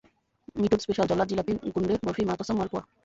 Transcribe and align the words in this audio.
Mithun 0.55 0.79
special, 0.83 1.05
জল্লাদ 1.09 1.27
জিলাপি, 1.31 1.53
গুণ্ডে 1.73 1.95
বরফি, 2.05 2.23
মা 2.29 2.35
কসম 2.39 2.55
মালপোয়া। 2.59 2.83